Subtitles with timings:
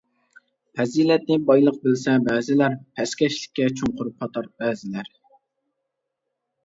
[0.79, 5.13] پەزىلەتنى بايلىق بىلسە بەزىلەر، پەسكەشلىككە چوڭقۇر پاتار بەزىلەر.